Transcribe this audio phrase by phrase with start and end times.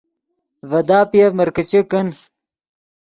[0.69, 2.07] ڤے داپیف مرکیچے کن